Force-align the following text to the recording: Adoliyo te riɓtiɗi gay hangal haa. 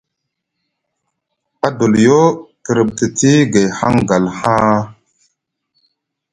Adoliyo 1.67 2.21
te 2.63 2.69
riɓtiɗi 2.77 3.31
gay 3.51 3.67
hangal 3.79 4.25
haa. 4.39 4.77